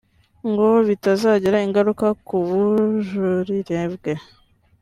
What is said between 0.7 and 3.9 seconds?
bitazagira ingaruka ku bujurire